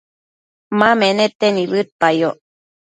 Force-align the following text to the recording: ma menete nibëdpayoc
ma 0.77 0.89
menete 0.99 1.47
nibëdpayoc 1.55 2.37